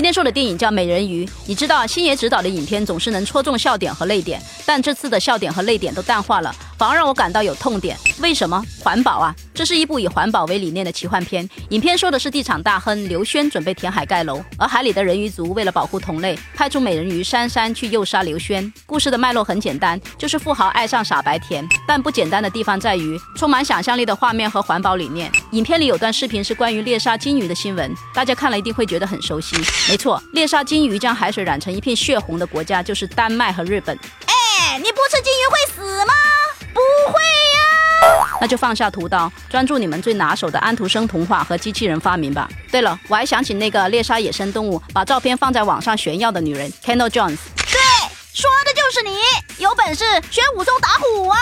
[0.00, 6.50] 今天说的电影叫《美人鱼》，你知道星爷执导的影片总是能戳中笑点和泪点，但这次的笑点和泪点都淡化了，
[6.80, 7.94] 反而让我感到有痛点。
[8.22, 8.64] 为什么？
[8.82, 9.34] 环保啊！
[9.52, 11.46] 这是一部以环保为理念的奇幻片。
[11.68, 18.72] 影片说的是地产大亨刘轩准备填海盖楼，而海里的人鱼族为了保护同类，派出美人鱼珊珊去诱杀刘轩。
[18.86, 21.62] 故事的脉络很简单，就是富豪爱上傻白甜。
[21.86, 25.30] 但不简单的地方在于充满想象力的画面和环保理念。
[25.52, 29.54] 影片里有段视频是关于猎杀金鱼的新闻，大家看了一定会觉得很熟悉。
[29.86, 33.94] 没错，猎杀金鱼将海水染成一片血红的国家就是丹麦和日本。
[34.24, 36.14] 哎，你不吃金鱼会死吗？
[38.40, 42.48] 那就放下屠刀，专注你们最拿手的安徒生童话和机器人发明吧。
[42.70, 47.36] 对了，我还想起那个猎杀野生动物，把照片放在网上炫耀的女人 Kendall Jones。
[47.56, 47.78] 对，
[48.32, 51.38] 说的就是你，有本事学武松打虎啊！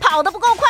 [0.00, 0.68] 跑得不够快，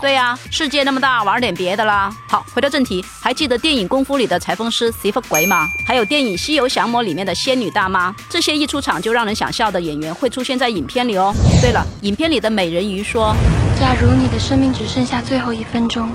[0.00, 2.10] 对呀，世界那么大，玩点别的啦。
[2.26, 5.68] 好，回到正题，还记得电影《功夫》里的裁缝师媳妇鬼吗？
[5.86, 11.34] 还有电影《西游降魔》里面的仙女大妈，这些一出场就让人想笑的演员会出现在影片里哦。
[11.60, 13.36] 对了，影片里的美人鱼说
[13.78, 16.08] ：“假如你的生命只剩下最后一分钟，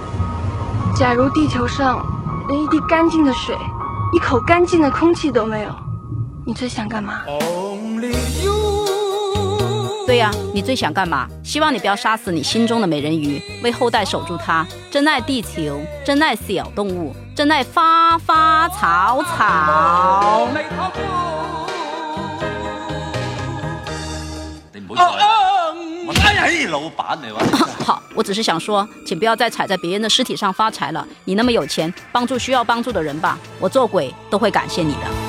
[0.98, 2.04] 假如地球上
[2.50, 3.56] 连一滴干净的水、
[4.14, 5.70] 一口干净的空气都没有，
[6.44, 7.22] 你最想干嘛？”
[10.06, 11.28] 对呀，你最想干嘛？
[11.44, 14.66] 希望你不要杀死你心中的美人鱼，为后代守住它。
[14.92, 20.48] 珍爱地球，珍爱小动物，珍爱花花草草。
[24.72, 25.26] 你唔好再，
[26.06, 27.68] 我哎呀，老闆嚟話。
[27.84, 31.06] 好，我只是想说，请不要再踩在别人的尸体上发财了。
[31.24, 33.40] 你那么有钱，帮助需要帮助的人吧。
[33.60, 35.25] 我做鬼都会感谢你的。